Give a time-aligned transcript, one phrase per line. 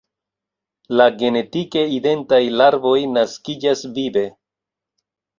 [0.99, 4.25] La genetike identaj larvoj naskiĝas vive.